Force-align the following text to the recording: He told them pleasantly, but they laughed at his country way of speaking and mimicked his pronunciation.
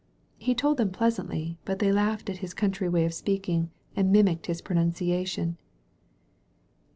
He 0.39 0.55
told 0.55 0.77
them 0.77 0.89
pleasantly, 0.89 1.59
but 1.63 1.77
they 1.77 1.91
laughed 1.91 2.27
at 2.31 2.37
his 2.37 2.55
country 2.55 2.89
way 2.89 3.05
of 3.05 3.13
speaking 3.13 3.69
and 3.95 4.11
mimicked 4.11 4.47
his 4.47 4.59
pronunciation. 4.59 5.59